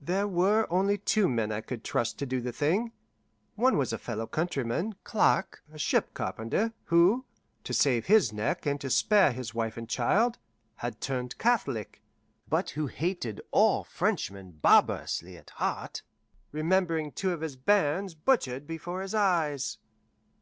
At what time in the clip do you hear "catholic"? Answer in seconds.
11.36-12.00